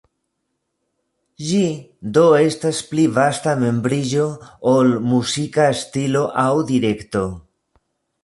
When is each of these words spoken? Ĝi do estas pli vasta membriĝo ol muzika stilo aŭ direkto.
Ĝi 1.49 1.59
do 2.17 2.23
estas 2.45 2.79
pli 2.93 3.03
vasta 3.19 3.53
membriĝo 3.65 4.25
ol 4.73 4.89
muzika 5.11 5.67
stilo 5.83 6.23
aŭ 6.45 6.49
direkto. 6.73 7.25